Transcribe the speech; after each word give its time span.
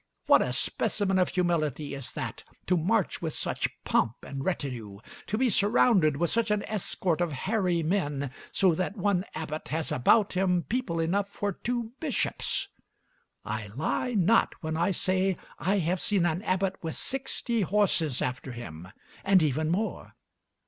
What 0.25 0.41
a 0.41 0.51
specimen 0.51 1.19
of 1.19 1.29
humility 1.29 1.93
is 1.93 2.13
that, 2.13 2.43
to 2.65 2.75
march 2.75 3.21
with 3.21 3.35
such 3.35 3.69
pomp 3.83 4.15
and 4.25 4.43
retinue, 4.43 4.97
to 5.27 5.37
be 5.37 5.47
surrounded 5.47 6.17
with 6.17 6.31
such 6.31 6.49
an 6.49 6.63
escort 6.63 7.21
of 7.21 7.31
hairy 7.31 7.83
men, 7.83 8.31
so 8.51 8.73
that 8.73 8.97
one 8.97 9.25
abbot 9.35 9.67
has 9.67 9.91
about 9.91 10.33
him 10.33 10.63
people 10.63 10.99
enough 10.99 11.29
for 11.29 11.51
two 11.51 11.91
bishops. 11.99 12.67
I 13.45 13.67
lie 13.75 14.15
not 14.15 14.55
when 14.61 14.75
I 14.75 14.89
say, 14.89 15.37
I 15.59 15.77
have 15.77 16.01
seen 16.01 16.25
an 16.25 16.41
abbot 16.41 16.77
with 16.81 16.95
sixty 16.95 17.61
horses 17.61 18.23
after 18.23 18.53
him, 18.53 18.87
and 19.23 19.43
even 19.43 19.69
more. 19.69 20.15